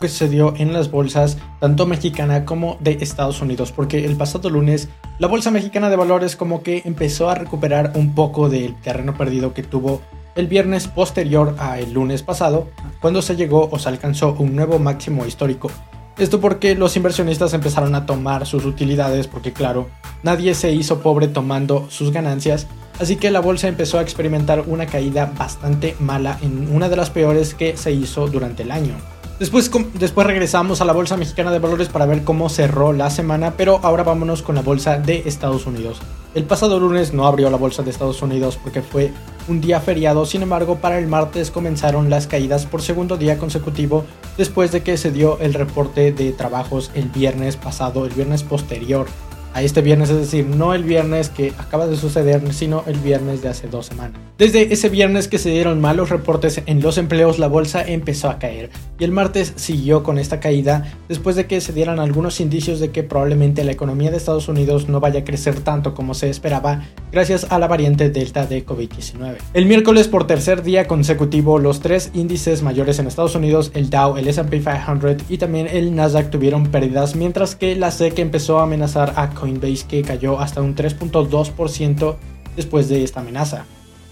Que 0.00 0.08
sucedió 0.08 0.54
en 0.56 0.72
las 0.72 0.90
bolsas 0.90 1.36
tanto 1.60 1.86
mexicana 1.86 2.44
como 2.44 2.78
de 2.80 2.98
Estados 3.00 3.40
Unidos, 3.40 3.72
porque 3.72 4.04
el 4.04 4.16
pasado 4.16 4.50
lunes 4.50 4.88
la 5.18 5.28
bolsa 5.28 5.50
mexicana 5.50 5.90
de 5.90 5.96
valores 5.96 6.36
como 6.36 6.62
que 6.62 6.82
empezó 6.84 7.28
a 7.28 7.34
recuperar 7.34 7.92
un 7.94 8.14
poco 8.14 8.48
del 8.48 8.74
terreno 8.80 9.14
perdido 9.14 9.52
que 9.52 9.62
tuvo 9.62 10.00
el 10.34 10.46
viernes 10.46 10.88
posterior 10.88 11.54
al 11.58 11.92
lunes 11.92 12.22
pasado, 12.22 12.68
cuando 13.00 13.20
se 13.20 13.36
llegó 13.36 13.68
o 13.70 13.78
se 13.78 13.88
alcanzó 13.88 14.34
un 14.38 14.56
nuevo 14.56 14.78
máximo 14.78 15.26
histórico. 15.26 15.70
Esto 16.16 16.40
porque 16.40 16.74
los 16.74 16.96
inversionistas 16.96 17.52
empezaron 17.52 17.94
a 17.94 18.06
tomar 18.06 18.46
sus 18.46 18.64
utilidades, 18.64 19.26
porque 19.26 19.52
claro, 19.52 19.88
nadie 20.22 20.54
se 20.54 20.72
hizo 20.72 21.00
pobre 21.00 21.28
tomando 21.28 21.90
sus 21.90 22.12
ganancias, 22.12 22.66
así 22.98 23.16
que 23.16 23.30
la 23.30 23.40
bolsa 23.40 23.68
empezó 23.68 23.98
a 23.98 24.02
experimentar 24.02 24.64
una 24.66 24.86
caída 24.86 25.32
bastante 25.36 25.96
mala 25.98 26.38
en 26.40 26.74
una 26.74 26.88
de 26.88 26.96
las 26.96 27.10
peores 27.10 27.54
que 27.54 27.76
se 27.76 27.92
hizo 27.92 28.28
durante 28.28 28.62
el 28.62 28.70
año. 28.70 28.94
Después, 29.40 29.70
después 29.94 30.26
regresamos 30.26 30.82
a 30.82 30.84
la 30.84 30.92
Bolsa 30.92 31.16
Mexicana 31.16 31.50
de 31.50 31.58
Valores 31.58 31.88
para 31.88 32.04
ver 32.04 32.24
cómo 32.24 32.50
cerró 32.50 32.92
la 32.92 33.08
semana, 33.08 33.54
pero 33.56 33.80
ahora 33.82 34.02
vámonos 34.02 34.42
con 34.42 34.54
la 34.54 34.60
Bolsa 34.60 34.98
de 34.98 35.22
Estados 35.24 35.64
Unidos. 35.64 35.98
El 36.34 36.44
pasado 36.44 36.78
lunes 36.78 37.14
no 37.14 37.26
abrió 37.26 37.48
la 37.48 37.56
Bolsa 37.56 37.82
de 37.82 37.90
Estados 37.90 38.20
Unidos 38.20 38.58
porque 38.62 38.82
fue 38.82 39.12
un 39.48 39.62
día 39.62 39.80
feriado, 39.80 40.26
sin 40.26 40.42
embargo 40.42 40.76
para 40.76 40.98
el 40.98 41.06
martes 41.06 41.50
comenzaron 41.50 42.10
las 42.10 42.26
caídas 42.26 42.66
por 42.66 42.82
segundo 42.82 43.16
día 43.16 43.38
consecutivo 43.38 44.04
después 44.36 44.72
de 44.72 44.82
que 44.82 44.98
se 44.98 45.10
dio 45.10 45.38
el 45.40 45.54
reporte 45.54 46.12
de 46.12 46.32
trabajos 46.32 46.90
el 46.94 47.08
viernes 47.08 47.56
pasado, 47.56 48.04
el 48.04 48.12
viernes 48.12 48.42
posterior 48.42 49.06
a 49.54 49.62
este 49.62 49.82
viernes, 49.82 50.10
es 50.10 50.18
decir, 50.18 50.46
no 50.46 50.74
el 50.74 50.84
viernes 50.84 51.28
que 51.28 51.52
acaba 51.58 51.86
de 51.86 51.96
suceder, 51.96 52.52
sino 52.52 52.84
el 52.86 52.98
viernes 52.98 53.42
de 53.42 53.48
hace 53.48 53.68
dos 53.68 53.86
semanas. 53.86 54.20
Desde 54.38 54.72
ese 54.72 54.88
viernes 54.88 55.28
que 55.28 55.38
se 55.38 55.50
dieron 55.50 55.80
malos 55.80 56.08
reportes 56.08 56.62
en 56.64 56.80
los 56.80 56.98
empleos, 56.98 57.38
la 57.38 57.46
bolsa 57.46 57.82
empezó 57.86 58.30
a 58.30 58.38
caer 58.38 58.70
y 58.98 59.04
el 59.04 59.12
martes 59.12 59.52
siguió 59.56 60.02
con 60.02 60.18
esta 60.18 60.40
caída 60.40 60.94
después 61.08 61.36
de 61.36 61.46
que 61.46 61.60
se 61.60 61.72
dieran 61.72 61.98
algunos 61.98 62.40
indicios 62.40 62.80
de 62.80 62.90
que 62.90 63.02
probablemente 63.02 63.64
la 63.64 63.72
economía 63.72 64.10
de 64.10 64.16
Estados 64.16 64.48
Unidos 64.48 64.88
no 64.88 65.00
vaya 65.00 65.20
a 65.20 65.24
crecer 65.24 65.60
tanto 65.60 65.94
como 65.94 66.14
se 66.14 66.30
esperaba 66.30 66.84
gracias 67.12 67.46
a 67.50 67.58
la 67.58 67.66
variante 67.66 68.08
Delta 68.08 68.46
de 68.46 68.64
COVID-19. 68.64 69.36
El 69.52 69.66
miércoles 69.66 70.08
por 70.08 70.26
tercer 70.26 70.62
día 70.62 70.86
consecutivo, 70.86 71.58
los 71.58 71.80
tres 71.80 72.10
índices 72.14 72.62
mayores 72.62 72.98
en 72.98 73.06
Estados 73.06 73.34
Unidos, 73.34 73.72
el 73.74 73.90
Dow, 73.90 74.16
el 74.16 74.28
S&P 74.28 74.60
500 74.60 75.24
y 75.28 75.38
también 75.38 75.66
el 75.66 75.94
Nasdaq 75.94 76.30
tuvieron 76.30 76.66
pérdidas, 76.66 77.16
mientras 77.16 77.56
que 77.56 77.76
la 77.76 77.90
SEC 77.90 78.18
empezó 78.18 78.58
a 78.58 78.64
amenazar 78.64 79.12
a 79.16 79.30
Coinbase 79.40 79.86
que 79.88 80.02
cayó 80.02 80.38
hasta 80.38 80.60
un 80.60 80.76
3.2% 80.76 82.16
después 82.54 82.88
de 82.88 83.02
esta 83.02 83.20
amenaza. 83.20 83.64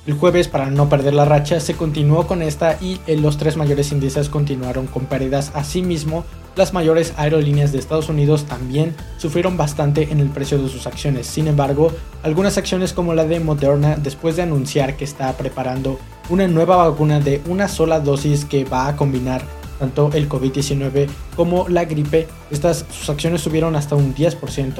El 0.08 0.14
jueves, 0.14 0.48
para 0.48 0.70
no 0.70 0.88
perder 0.88 1.12
la 1.12 1.26
racha, 1.26 1.60
se 1.60 1.74
continuó 1.74 2.26
con 2.26 2.40
esta 2.40 2.78
y 2.80 2.98
los 3.16 3.36
tres 3.36 3.58
mayores 3.58 3.92
índices 3.92 4.30
continuaron 4.30 4.86
con 4.86 5.04
pérdidas. 5.04 5.52
Asimismo, 5.54 6.24
las 6.56 6.72
mayores 6.72 7.12
aerolíneas 7.18 7.72
de 7.72 7.78
Estados 7.78 8.08
Unidos 8.08 8.44
también 8.44 8.94
sufrieron 9.18 9.58
bastante 9.58 10.10
en 10.10 10.20
el 10.20 10.30
precio 10.30 10.56
de 10.62 10.70
sus 10.70 10.86
acciones. 10.86 11.26
Sin 11.26 11.46
embargo, 11.46 11.92
algunas 12.22 12.56
acciones 12.56 12.94
como 12.94 13.12
la 13.12 13.26
de 13.26 13.38
Moderna, 13.38 13.96
después 13.96 14.36
de 14.36 14.42
anunciar 14.42 14.96
que 14.96 15.04
está 15.04 15.30
preparando 15.36 16.00
una 16.30 16.48
nueva 16.48 16.76
vacuna 16.88 17.20
de 17.20 17.42
una 17.46 17.68
sola 17.68 18.00
dosis 18.00 18.46
que 18.46 18.64
va 18.64 18.88
a 18.88 18.96
combinar 18.96 19.42
tanto 19.78 20.10
el 20.14 20.26
COVID-19 20.28 21.06
como 21.36 21.68
la 21.68 21.84
gripe, 21.84 22.26
estas 22.50 22.86
sus 22.90 23.10
acciones 23.10 23.42
subieron 23.42 23.76
hasta 23.76 23.94
un 23.94 24.14
10%. 24.14 24.72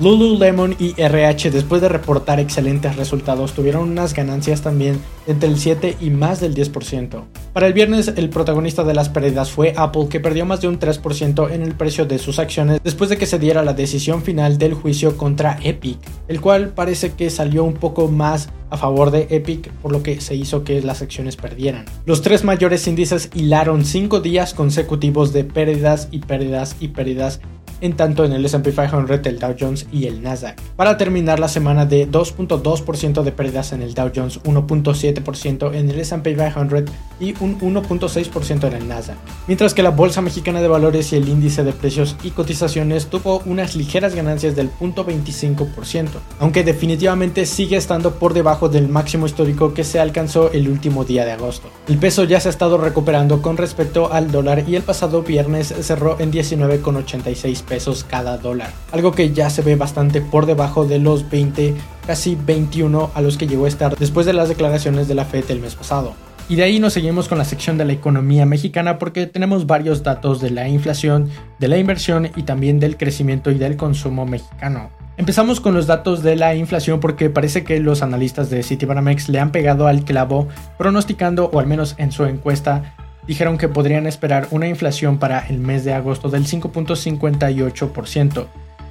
Lululemon 0.00 0.74
y 0.80 1.00
RH 1.00 1.52
después 1.52 1.80
de 1.80 1.88
reportar 1.88 2.40
excelentes 2.40 2.96
resultados 2.96 3.52
tuvieron 3.52 3.88
unas 3.88 4.12
ganancias 4.12 4.60
también 4.60 4.98
entre 5.28 5.48
el 5.48 5.56
7 5.56 5.98
y 6.00 6.10
más 6.10 6.40
del 6.40 6.52
10%. 6.52 7.22
Para 7.52 7.68
el 7.68 7.74
viernes 7.74 8.12
el 8.16 8.28
protagonista 8.28 8.82
de 8.82 8.92
las 8.92 9.08
pérdidas 9.08 9.52
fue 9.52 9.72
Apple 9.76 10.08
que 10.10 10.18
perdió 10.18 10.46
más 10.46 10.60
de 10.60 10.66
un 10.66 10.80
3% 10.80 11.52
en 11.52 11.62
el 11.62 11.76
precio 11.76 12.06
de 12.06 12.18
sus 12.18 12.40
acciones 12.40 12.80
después 12.82 13.08
de 13.08 13.18
que 13.18 13.26
se 13.26 13.38
diera 13.38 13.62
la 13.62 13.72
decisión 13.72 14.22
final 14.22 14.58
del 14.58 14.74
juicio 14.74 15.16
contra 15.16 15.60
Epic, 15.62 15.98
el 16.26 16.40
cual 16.40 16.70
parece 16.70 17.12
que 17.12 17.30
salió 17.30 17.62
un 17.62 17.74
poco 17.74 18.08
más 18.08 18.48
a 18.70 18.76
favor 18.76 19.12
de 19.12 19.28
Epic 19.30 19.70
por 19.74 19.92
lo 19.92 20.02
que 20.02 20.20
se 20.20 20.34
hizo 20.34 20.64
que 20.64 20.82
las 20.82 21.02
acciones 21.02 21.36
perdieran. 21.36 21.84
Los 22.04 22.20
tres 22.20 22.42
mayores 22.42 22.88
índices 22.88 23.30
hilaron 23.32 23.84
5 23.84 24.20
días 24.20 24.54
consecutivos 24.54 25.32
de 25.32 25.44
pérdidas 25.44 26.08
y 26.10 26.18
pérdidas 26.18 26.74
y 26.80 26.88
pérdidas 26.88 27.40
en 27.84 27.96
tanto 27.96 28.24
en 28.24 28.32
el 28.32 28.44
S&P 28.46 28.72
500, 28.72 29.26
el 29.26 29.38
Dow 29.38 29.54
Jones 29.60 29.86
y 29.92 30.06
el 30.06 30.22
Nasdaq. 30.22 30.58
Para 30.74 30.96
terminar 30.96 31.38
la 31.38 31.48
semana 31.48 31.84
de 31.84 32.10
2.2% 32.10 33.22
de 33.22 33.30
pérdidas 33.30 33.72
en 33.72 33.82
el 33.82 33.92
Dow 33.92 34.10
Jones, 34.14 34.42
1.7% 34.42 35.74
en 35.74 35.90
el 35.90 36.00
S&P 36.00 36.34
500 36.34 36.90
y 37.20 37.34
un 37.40 37.60
1.6% 37.60 38.66
en 38.68 38.72
el 38.72 38.88
Nasdaq. 38.88 39.16
Mientras 39.46 39.74
que 39.74 39.82
la 39.82 39.90
Bolsa 39.90 40.22
Mexicana 40.22 40.62
de 40.62 40.68
Valores 40.68 41.12
y 41.12 41.16
el 41.16 41.28
índice 41.28 41.62
de 41.62 41.74
precios 41.74 42.16
y 42.24 42.30
cotizaciones 42.30 43.08
tuvo 43.08 43.42
unas 43.44 43.76
ligeras 43.76 44.14
ganancias 44.14 44.56
del 44.56 44.70
0.25%, 44.80 46.08
aunque 46.40 46.64
definitivamente 46.64 47.44
sigue 47.44 47.76
estando 47.76 48.14
por 48.14 48.32
debajo 48.32 48.70
del 48.70 48.88
máximo 48.88 49.26
histórico 49.26 49.74
que 49.74 49.84
se 49.84 50.00
alcanzó 50.00 50.50
el 50.52 50.68
último 50.68 51.04
día 51.04 51.26
de 51.26 51.32
agosto. 51.32 51.68
El 51.86 51.98
peso 51.98 52.24
ya 52.24 52.40
se 52.40 52.48
ha 52.48 52.50
estado 52.50 52.78
recuperando 52.78 53.42
con 53.42 53.58
respecto 53.58 54.10
al 54.10 54.32
dólar 54.32 54.64
y 54.66 54.76
el 54.76 54.82
pasado 54.82 55.22
viernes 55.22 55.74
cerró 55.82 56.18
en 56.18 56.32
19,86 56.32 57.62
pesos 57.62 57.73
cada 58.08 58.38
dólar, 58.38 58.70
algo 58.92 59.12
que 59.12 59.32
ya 59.32 59.50
se 59.50 59.62
ve 59.62 59.76
bastante 59.76 60.20
por 60.20 60.46
debajo 60.46 60.84
de 60.84 60.98
los 60.98 61.28
20, 61.30 61.74
casi 62.06 62.36
21 62.36 63.10
a 63.14 63.20
los 63.20 63.36
que 63.36 63.46
llegó 63.46 63.64
a 63.64 63.68
estar 63.68 63.96
después 63.96 64.26
de 64.26 64.32
las 64.32 64.48
declaraciones 64.48 65.08
de 65.08 65.14
la 65.14 65.24
Fed 65.24 65.44
el 65.50 65.60
mes 65.60 65.74
pasado. 65.74 66.14
Y 66.48 66.56
de 66.56 66.64
ahí 66.64 66.78
nos 66.78 66.92
seguimos 66.92 67.28
con 67.28 67.38
la 67.38 67.44
sección 67.44 67.78
de 67.78 67.86
la 67.86 67.94
economía 67.94 68.44
mexicana 68.44 68.98
porque 68.98 69.26
tenemos 69.26 69.66
varios 69.66 70.02
datos 70.02 70.42
de 70.42 70.50
la 70.50 70.68
inflación, 70.68 71.30
de 71.58 71.68
la 71.68 71.78
inversión 71.78 72.30
y 72.36 72.42
también 72.42 72.80
del 72.80 72.98
crecimiento 72.98 73.50
y 73.50 73.54
del 73.54 73.78
consumo 73.78 74.26
mexicano. 74.26 74.90
Empezamos 75.16 75.60
con 75.60 75.74
los 75.74 75.86
datos 75.86 76.22
de 76.22 76.36
la 76.36 76.54
inflación 76.54 77.00
porque 77.00 77.30
parece 77.30 77.64
que 77.64 77.78
los 77.80 78.02
analistas 78.02 78.50
de 78.50 78.62
Citibanamex 78.62 79.28
le 79.28 79.38
han 79.38 79.52
pegado 79.52 79.86
al 79.86 80.04
clavo 80.04 80.48
pronosticando, 80.76 81.50
o 81.52 81.60
al 81.60 81.66
menos 81.66 81.94
en 81.98 82.10
su 82.10 82.24
encuesta, 82.24 82.94
dijeron 83.26 83.58
que 83.58 83.68
podrían 83.68 84.06
esperar 84.06 84.48
una 84.50 84.68
inflación 84.68 85.18
para 85.18 85.46
el 85.46 85.58
mes 85.58 85.84
de 85.84 85.94
agosto 85.94 86.28
del 86.28 86.46
5.58%. 86.46 88.46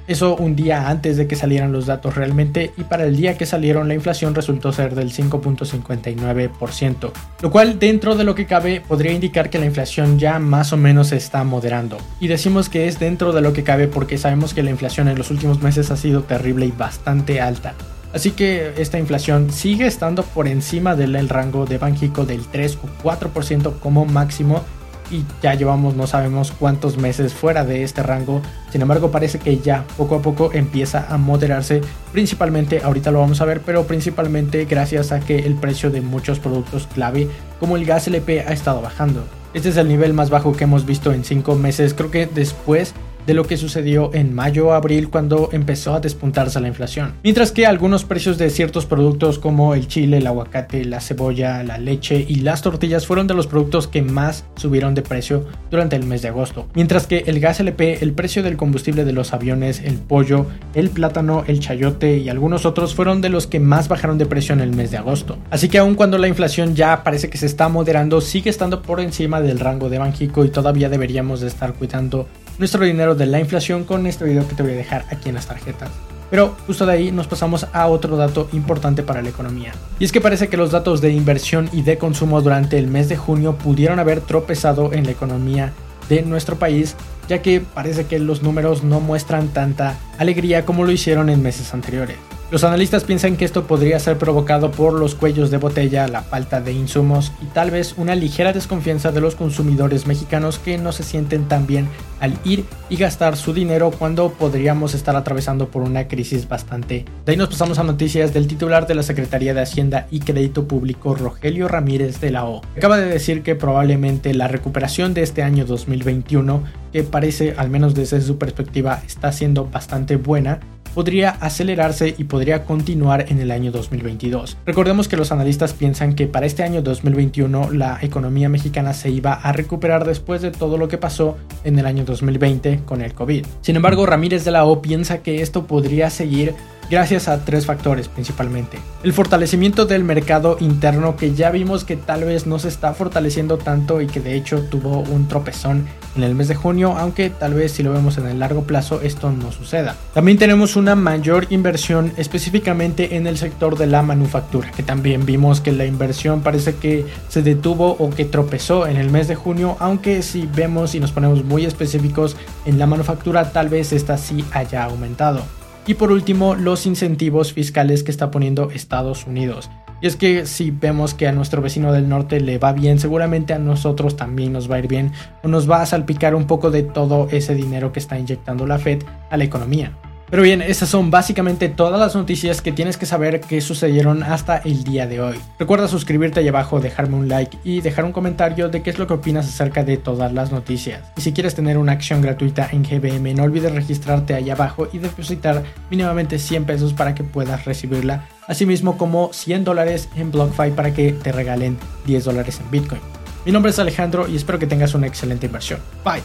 Eso 0.06 0.36
un 0.36 0.54
día 0.54 0.90
antes 0.90 1.16
de 1.16 1.26
que 1.26 1.34
salieran 1.34 1.72
los 1.72 1.86
datos 1.86 2.14
realmente 2.14 2.72
y 2.76 2.82
para 2.82 3.04
el 3.04 3.16
día 3.16 3.38
que 3.38 3.46
salieron 3.46 3.88
la 3.88 3.94
inflación 3.94 4.34
resultó 4.34 4.70
ser 4.70 4.94
del 4.94 5.10
5.59%, 5.10 7.10
lo 7.40 7.50
cual 7.50 7.78
dentro 7.78 8.14
de 8.14 8.24
lo 8.24 8.34
que 8.34 8.44
cabe 8.44 8.82
podría 8.82 9.12
indicar 9.12 9.48
que 9.48 9.58
la 9.58 9.64
inflación 9.64 10.18
ya 10.18 10.38
más 10.38 10.74
o 10.74 10.76
menos 10.76 11.08
se 11.08 11.16
está 11.16 11.42
moderando. 11.42 11.96
Y 12.20 12.28
decimos 12.28 12.68
que 12.68 12.86
es 12.86 12.98
dentro 12.98 13.32
de 13.32 13.40
lo 13.40 13.54
que 13.54 13.64
cabe 13.64 13.88
porque 13.88 14.18
sabemos 14.18 14.52
que 14.52 14.62
la 14.62 14.70
inflación 14.70 15.08
en 15.08 15.16
los 15.16 15.30
últimos 15.30 15.62
meses 15.62 15.90
ha 15.90 15.96
sido 15.96 16.22
terrible 16.22 16.66
y 16.66 16.72
bastante 16.72 17.40
alta. 17.40 17.74
Así 18.14 18.30
que 18.30 18.72
esta 18.78 18.98
inflación 18.98 19.50
sigue 19.50 19.86
estando 19.86 20.22
por 20.22 20.46
encima 20.46 20.94
del 20.94 21.28
rango 21.28 21.66
de 21.66 21.78
Banjico 21.78 22.24
del 22.24 22.46
3 22.46 22.78
o 22.82 23.02
4% 23.02 23.80
como 23.80 24.04
máximo 24.06 24.62
y 25.10 25.24
ya 25.42 25.54
llevamos 25.54 25.96
no 25.96 26.06
sabemos 26.06 26.52
cuántos 26.52 26.96
meses 26.96 27.34
fuera 27.34 27.64
de 27.64 27.82
este 27.82 28.04
rango. 28.04 28.40
Sin 28.70 28.82
embargo, 28.82 29.10
parece 29.10 29.40
que 29.40 29.58
ya 29.58 29.84
poco 29.96 30.14
a 30.14 30.22
poco 30.22 30.50
empieza 30.52 31.06
a 31.12 31.18
moderarse, 31.18 31.80
principalmente, 32.12 32.82
ahorita 32.82 33.10
lo 33.10 33.18
vamos 33.18 33.40
a 33.40 33.44
ver, 33.44 33.60
pero 33.60 33.84
principalmente 33.84 34.64
gracias 34.64 35.10
a 35.10 35.18
que 35.18 35.40
el 35.40 35.56
precio 35.56 35.90
de 35.90 36.00
muchos 36.00 36.38
productos 36.38 36.86
clave 36.94 37.28
como 37.58 37.76
el 37.76 37.84
gas 37.84 38.06
LP 38.06 38.44
ha 38.46 38.52
estado 38.52 38.80
bajando. 38.80 39.24
Este 39.54 39.68
es 39.68 39.76
el 39.76 39.88
nivel 39.88 40.14
más 40.14 40.30
bajo 40.30 40.52
que 40.52 40.64
hemos 40.64 40.86
visto 40.86 41.12
en 41.12 41.24
5 41.24 41.54
meses, 41.56 41.94
creo 41.94 42.10
que 42.10 42.26
después 42.26 42.94
de 43.26 43.34
lo 43.34 43.46
que 43.46 43.56
sucedió 43.56 44.10
en 44.14 44.34
mayo 44.34 44.68
o 44.68 44.72
abril 44.72 45.10
cuando 45.10 45.48
empezó 45.52 45.94
a 45.94 46.00
despuntarse 46.00 46.60
la 46.60 46.68
inflación. 46.68 47.14
Mientras 47.22 47.52
que 47.52 47.66
algunos 47.66 48.04
precios 48.04 48.38
de 48.38 48.50
ciertos 48.50 48.86
productos 48.86 49.38
como 49.38 49.74
el 49.74 49.88
chile, 49.88 50.18
el 50.18 50.26
aguacate, 50.26 50.84
la 50.84 51.00
cebolla, 51.00 51.62
la 51.62 51.78
leche 51.78 52.24
y 52.26 52.36
las 52.36 52.62
tortillas 52.62 53.06
fueron 53.06 53.26
de 53.26 53.34
los 53.34 53.46
productos 53.46 53.88
que 53.88 54.02
más 54.02 54.44
subieron 54.56 54.94
de 54.94 55.02
precio 55.02 55.44
durante 55.70 55.96
el 55.96 56.04
mes 56.04 56.22
de 56.22 56.28
agosto. 56.28 56.66
Mientras 56.74 57.06
que 57.06 57.24
el 57.26 57.40
gas 57.40 57.60
LP, 57.60 58.02
el 58.02 58.12
precio 58.12 58.42
del 58.42 58.56
combustible 58.56 59.04
de 59.04 59.12
los 59.12 59.32
aviones, 59.32 59.80
el 59.80 59.96
pollo, 59.96 60.46
el 60.74 60.90
plátano, 60.90 61.44
el 61.46 61.60
chayote 61.60 62.18
y 62.18 62.28
algunos 62.28 62.66
otros 62.66 62.94
fueron 62.94 63.20
de 63.20 63.28
los 63.28 63.46
que 63.46 63.60
más 63.60 63.88
bajaron 63.88 64.18
de 64.18 64.26
precio 64.26 64.52
en 64.52 64.60
el 64.60 64.74
mes 64.74 64.90
de 64.90 64.98
agosto. 64.98 65.38
Así 65.50 65.68
que 65.68 65.78
aun 65.78 65.94
cuando 65.94 66.18
la 66.18 66.28
inflación 66.28 66.74
ya 66.74 67.02
parece 67.02 67.30
que 67.30 67.38
se 67.38 67.46
está 67.46 67.68
moderando, 67.68 68.20
sigue 68.20 68.50
estando 68.50 68.82
por 68.82 69.00
encima 69.00 69.40
del 69.40 69.60
rango 69.60 69.88
de 69.88 69.98
Banjico 69.98 70.44
y 70.44 70.50
todavía 70.50 70.88
deberíamos 70.88 71.40
de 71.40 71.48
estar 71.48 71.74
cuidando 71.74 72.26
nuestro 72.58 72.84
dinero 72.84 73.14
de 73.14 73.26
la 73.26 73.40
inflación 73.40 73.84
con 73.84 74.06
este 74.06 74.24
video 74.24 74.46
que 74.46 74.54
te 74.54 74.62
voy 74.62 74.72
a 74.72 74.76
dejar 74.76 75.04
aquí 75.10 75.28
en 75.28 75.34
las 75.34 75.46
tarjetas. 75.46 75.90
Pero 76.30 76.56
justo 76.66 76.86
de 76.86 76.92
ahí 76.92 77.12
nos 77.12 77.26
pasamos 77.26 77.66
a 77.72 77.86
otro 77.86 78.16
dato 78.16 78.48
importante 78.52 79.02
para 79.02 79.22
la 79.22 79.28
economía. 79.28 79.72
Y 79.98 80.04
es 80.04 80.12
que 80.12 80.20
parece 80.20 80.48
que 80.48 80.56
los 80.56 80.70
datos 80.70 81.00
de 81.00 81.10
inversión 81.10 81.68
y 81.72 81.82
de 81.82 81.98
consumo 81.98 82.40
durante 82.40 82.78
el 82.78 82.88
mes 82.88 83.08
de 83.08 83.16
junio 83.16 83.56
pudieron 83.56 83.98
haber 83.98 84.20
tropezado 84.20 84.92
en 84.92 85.04
la 85.04 85.12
economía 85.12 85.72
de 86.08 86.22
nuestro 86.22 86.56
país, 86.56 86.96
ya 87.28 87.40
que 87.40 87.60
parece 87.60 88.06
que 88.06 88.18
los 88.18 88.42
números 88.42 88.82
no 88.82 89.00
muestran 89.00 89.48
tanta 89.48 89.96
alegría 90.18 90.64
como 90.64 90.84
lo 90.84 90.92
hicieron 90.92 91.28
en 91.30 91.42
meses 91.42 91.72
anteriores. 91.72 92.16
Los 92.54 92.62
analistas 92.62 93.02
piensan 93.02 93.36
que 93.36 93.44
esto 93.44 93.66
podría 93.66 93.98
ser 93.98 94.16
provocado 94.16 94.70
por 94.70 94.92
los 94.92 95.16
cuellos 95.16 95.50
de 95.50 95.56
botella, 95.56 96.06
la 96.06 96.22
falta 96.22 96.60
de 96.60 96.72
insumos 96.72 97.32
y 97.42 97.46
tal 97.46 97.72
vez 97.72 97.96
una 97.98 98.14
ligera 98.14 98.52
desconfianza 98.52 99.10
de 99.10 99.20
los 99.20 99.34
consumidores 99.34 100.06
mexicanos 100.06 100.60
que 100.60 100.78
no 100.78 100.92
se 100.92 101.02
sienten 101.02 101.48
tan 101.48 101.66
bien 101.66 101.88
al 102.20 102.38
ir 102.44 102.64
y 102.88 102.94
gastar 102.94 103.36
su 103.36 103.52
dinero 103.54 103.90
cuando 103.90 104.30
podríamos 104.30 104.94
estar 104.94 105.16
atravesando 105.16 105.68
por 105.68 105.82
una 105.82 106.06
crisis 106.06 106.46
bastante. 106.46 107.04
De 107.26 107.32
ahí 107.32 107.36
nos 107.36 107.48
pasamos 107.48 107.80
a 107.80 107.82
noticias 107.82 108.32
del 108.32 108.46
titular 108.46 108.86
de 108.86 108.94
la 108.94 109.02
Secretaría 109.02 109.52
de 109.52 109.62
Hacienda 109.62 110.06
y 110.12 110.20
Crédito 110.20 110.68
Público, 110.68 111.16
Rogelio 111.16 111.66
Ramírez 111.66 112.20
de 112.20 112.30
la 112.30 112.44
O. 112.44 112.62
Acaba 112.76 112.98
de 112.98 113.06
decir 113.06 113.42
que 113.42 113.56
probablemente 113.56 114.32
la 114.32 114.46
recuperación 114.46 115.12
de 115.12 115.24
este 115.24 115.42
año 115.42 115.64
2021, 115.64 116.62
que 116.92 117.02
parece, 117.02 117.54
al 117.56 117.68
menos 117.68 117.96
desde 117.96 118.20
su 118.20 118.38
perspectiva, 118.38 119.02
está 119.04 119.32
siendo 119.32 119.66
bastante 119.66 120.14
buena, 120.14 120.60
podría 120.94 121.30
acelerarse 121.30 122.14
y 122.16 122.24
podría 122.24 122.64
continuar 122.64 123.26
en 123.28 123.40
el 123.40 123.50
año 123.50 123.72
2022. 123.72 124.56
Recordemos 124.64 125.08
que 125.08 125.16
los 125.16 125.32
analistas 125.32 125.72
piensan 125.72 126.14
que 126.14 126.26
para 126.26 126.46
este 126.46 126.62
año 126.62 126.82
2021 126.82 127.72
la 127.72 127.98
economía 128.00 128.48
mexicana 128.48 128.94
se 128.94 129.10
iba 129.10 129.34
a 129.34 129.52
recuperar 129.52 130.04
después 130.04 130.40
de 130.42 130.50
todo 130.50 130.78
lo 130.78 130.88
que 130.88 130.98
pasó 130.98 131.36
en 131.64 131.78
el 131.78 131.86
año 131.86 132.04
2020 132.04 132.80
con 132.84 133.02
el 133.02 133.14
COVID. 133.14 133.44
Sin 133.60 133.76
embargo, 133.76 134.06
Ramírez 134.06 134.44
de 134.44 134.52
la 134.52 134.64
O 134.64 134.80
piensa 134.80 135.18
que 135.18 135.42
esto 135.42 135.66
podría 135.66 136.10
seguir 136.10 136.54
gracias 136.90 137.28
a 137.28 137.44
tres 137.44 137.66
factores 137.66 138.08
principalmente. 138.08 138.78
El 139.02 139.12
fortalecimiento 139.12 139.86
del 139.86 140.04
mercado 140.04 140.56
interno 140.60 141.16
que 141.16 141.34
ya 141.34 141.50
vimos 141.50 141.84
que 141.84 141.96
tal 141.96 142.24
vez 142.24 142.46
no 142.46 142.58
se 142.58 142.68
está 142.68 142.94
fortaleciendo 142.94 143.58
tanto 143.58 144.00
y 144.00 144.06
que 144.06 144.20
de 144.20 144.34
hecho 144.34 144.62
tuvo 144.62 145.00
un 145.00 145.28
tropezón 145.28 145.86
en 146.16 146.22
el 146.22 146.34
mes 146.34 146.48
de 146.48 146.54
junio, 146.54 146.94
aunque 146.96 147.30
tal 147.30 147.54
vez 147.54 147.72
si 147.72 147.82
lo 147.82 147.92
vemos 147.92 148.18
en 148.18 148.26
el 148.26 148.38
largo 148.38 148.62
plazo 148.62 149.00
esto 149.02 149.30
no 149.30 149.50
suceda. 149.52 149.96
También 150.12 150.38
tenemos 150.38 150.76
una 150.76 150.94
mayor 150.94 151.46
inversión 151.50 152.12
específicamente 152.16 153.16
en 153.16 153.26
el 153.26 153.36
sector 153.36 153.76
de 153.76 153.86
la 153.86 154.02
manufactura, 154.02 154.70
que 154.70 154.82
también 154.82 155.26
vimos 155.26 155.60
que 155.60 155.72
la 155.72 155.86
inversión 155.86 156.42
parece 156.42 156.76
que 156.76 157.06
se 157.28 157.42
detuvo 157.42 157.96
o 157.98 158.10
que 158.10 158.24
tropezó 158.24 158.86
en 158.86 158.96
el 158.96 159.10
mes 159.10 159.28
de 159.28 159.34
junio, 159.34 159.76
aunque 159.80 160.22
si 160.22 160.46
vemos 160.46 160.94
y 160.94 161.00
nos 161.00 161.12
ponemos 161.12 161.44
muy 161.44 161.64
específicos 161.64 162.36
en 162.64 162.78
la 162.78 162.86
manufactura 162.86 163.52
tal 163.52 163.68
vez 163.68 163.92
esta 163.92 164.16
sí 164.18 164.44
haya 164.52 164.84
aumentado. 164.84 165.44
Y 165.86 165.94
por 165.94 166.10
último, 166.10 166.54
los 166.54 166.86
incentivos 166.86 167.52
fiscales 167.52 168.02
que 168.02 168.10
está 168.10 168.30
poniendo 168.30 168.70
Estados 168.70 169.26
Unidos. 169.26 169.70
Y 170.00 170.06
es 170.06 170.16
que 170.16 170.46
si 170.46 170.70
vemos 170.70 171.14
que 171.14 171.28
a 171.28 171.32
nuestro 171.32 171.62
vecino 171.62 171.92
del 171.92 172.08
norte 172.08 172.40
le 172.40 172.58
va 172.58 172.72
bien, 172.72 172.98
seguramente 172.98 173.52
a 173.52 173.58
nosotros 173.58 174.16
también 174.16 174.52
nos 174.52 174.70
va 174.70 174.76
a 174.76 174.78
ir 174.80 174.88
bien 174.88 175.12
o 175.42 175.48
nos 175.48 175.70
va 175.70 175.82
a 175.82 175.86
salpicar 175.86 176.34
un 176.34 176.46
poco 176.46 176.70
de 176.70 176.82
todo 176.82 177.28
ese 177.30 177.54
dinero 177.54 177.92
que 177.92 178.00
está 178.00 178.18
inyectando 178.18 178.66
la 178.66 178.78
Fed 178.78 179.02
a 179.30 179.36
la 179.36 179.44
economía. 179.44 179.92
Pero 180.30 180.42
bien, 180.42 180.62
esas 180.62 180.88
son 180.88 181.10
básicamente 181.10 181.68
todas 181.68 182.00
las 182.00 182.14
noticias 182.14 182.62
que 182.62 182.72
tienes 182.72 182.96
que 182.96 183.06
saber 183.06 183.40
que 183.40 183.60
sucedieron 183.60 184.22
hasta 184.22 184.56
el 184.58 184.82
día 184.82 185.06
de 185.06 185.20
hoy. 185.20 185.38
Recuerda 185.58 185.86
suscribirte 185.86 186.40
ahí 186.40 186.48
abajo, 186.48 186.80
dejarme 186.80 187.16
un 187.16 187.28
like 187.28 187.58
y 187.62 187.82
dejar 187.82 188.04
un 188.04 188.12
comentario 188.12 188.68
de 188.68 188.82
qué 188.82 188.90
es 188.90 188.98
lo 188.98 189.06
que 189.06 189.14
opinas 189.14 189.46
acerca 189.46 189.84
de 189.84 189.96
todas 189.96 190.32
las 190.32 190.50
noticias. 190.50 191.02
Y 191.16 191.20
si 191.20 191.32
quieres 191.32 191.54
tener 191.54 191.78
una 191.78 191.92
acción 191.92 192.22
gratuita 192.22 192.68
en 192.72 192.82
GBM, 192.82 193.34
no 193.34 193.44
olvides 193.44 193.72
registrarte 193.72 194.34
ahí 194.34 194.50
abajo 194.50 194.88
y 194.92 194.98
depositar 194.98 195.62
mínimamente 195.90 196.38
100 196.38 196.64
pesos 196.64 196.94
para 196.94 197.14
que 197.14 197.22
puedas 197.22 197.64
recibirla, 197.64 198.26
asimismo 198.48 198.96
como 198.96 199.32
100 199.32 199.64
dólares 199.64 200.08
en 200.16 200.32
BlockFi 200.32 200.70
para 200.70 200.92
que 200.94 201.12
te 201.12 201.32
regalen 201.32 201.76
10 202.06 202.24
dólares 202.24 202.60
en 202.60 202.70
Bitcoin. 202.70 203.00
Mi 203.44 203.52
nombre 203.52 203.70
es 203.70 203.78
Alejandro 203.78 204.26
y 204.26 204.36
espero 204.36 204.58
que 204.58 204.66
tengas 204.66 204.94
una 204.94 205.06
excelente 205.06 205.46
inversión. 205.46 205.80
Bye. 206.02 206.22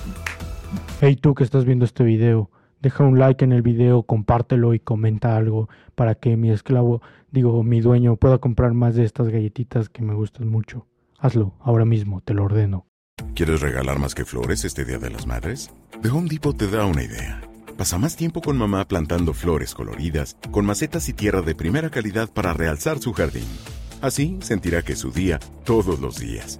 Hey 1.01 1.17
tú 1.17 1.35
que 1.35 1.43
estás 1.43 1.65
viendo 1.65 1.85
este 1.85 2.03
video 2.03 2.49
deja 2.81 3.03
un 3.03 3.19
like 3.19 3.43
en 3.43 3.51
el 3.51 3.61
video, 3.61 4.03
compártelo 4.03 4.73
y 4.73 4.79
comenta 4.79 5.35
algo 5.35 5.69
para 5.95 6.15
que 6.15 6.37
mi 6.37 6.51
esclavo, 6.51 7.01
digo, 7.31 7.63
mi 7.63 7.81
dueño 7.81 8.15
pueda 8.15 8.37
comprar 8.37 8.73
más 8.73 8.95
de 8.95 9.03
estas 9.03 9.29
galletitas 9.29 9.89
que 9.89 10.01
me 10.01 10.13
gustan 10.13 10.47
mucho. 10.47 10.87
Hazlo, 11.19 11.53
ahora 11.59 11.85
mismo, 11.85 12.21
te 12.21 12.33
lo 12.33 12.45
ordeno. 12.45 12.85
¿Quieres 13.35 13.61
regalar 13.61 13.99
más 13.99 14.15
que 14.15 14.25
flores 14.25 14.63
este 14.65 14.85
Día 14.85 14.97
de 14.97 15.09
las 15.09 15.27
Madres? 15.27 15.71
The 16.01 16.09
Home 16.09 16.29
Depot 16.29 16.57
te 16.57 16.67
da 16.67 16.85
una 16.85 17.03
idea. 17.03 17.41
Pasa 17.77 17.97
más 17.97 18.15
tiempo 18.15 18.41
con 18.41 18.57
mamá 18.57 18.85
plantando 18.85 19.33
flores 19.33 19.73
coloridas, 19.73 20.37
con 20.51 20.65
macetas 20.65 21.07
y 21.09 21.13
tierra 21.13 21.41
de 21.41 21.55
primera 21.55 21.89
calidad 21.89 22.29
para 22.29 22.53
realzar 22.53 22.99
su 22.99 23.13
jardín. 23.13 23.47
Así 24.01 24.37
sentirá 24.41 24.81
que 24.81 24.93
es 24.93 24.99
su 24.99 25.11
día 25.11 25.39
todos 25.65 25.99
los 25.99 26.19
días. 26.19 26.59